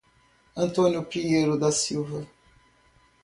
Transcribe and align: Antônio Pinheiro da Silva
Antônio 0.57 1.03
Pinheiro 1.03 1.59
da 1.59 1.71
Silva 1.71 2.25